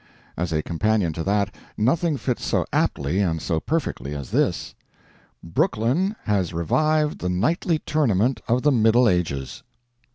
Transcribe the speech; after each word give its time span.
As 0.35 0.51
a 0.51 0.63
companion 0.63 1.13
to 1.13 1.23
that, 1.25 1.53
nothing 1.77 2.17
fits 2.17 2.43
so 2.43 2.65
aptly 2.73 3.19
and 3.19 3.39
so 3.39 3.59
perfectly 3.59 4.15
as 4.15 4.31
this: 4.31 4.73
Brooklyn 5.43 6.15
has 6.23 6.55
revived 6.55 7.19
the 7.19 7.29
knightly 7.29 7.77
tournament 7.77 8.41
of 8.47 8.63
the 8.63 8.71
Middle 8.71 9.07
Ages. 9.07 9.61